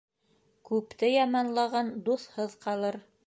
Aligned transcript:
Күпте 0.69 1.11
яманлаған 1.11 1.93
дуҫһыҙ 2.09 2.57
ҡалыр. 2.67 2.99